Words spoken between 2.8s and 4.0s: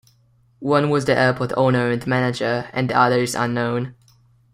the other is unknown.